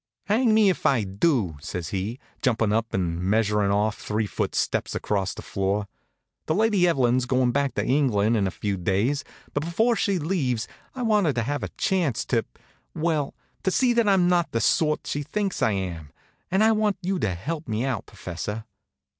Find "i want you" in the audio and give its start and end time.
16.63-17.19